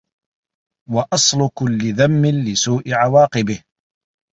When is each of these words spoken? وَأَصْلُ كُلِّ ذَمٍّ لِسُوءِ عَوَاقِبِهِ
وَأَصْلُ 0.93 1.49
كُلِّ 1.55 1.77
ذَمٍّ 1.95 2.25
لِسُوءِ 2.49 2.93
عَوَاقِبِهِ 2.93 3.63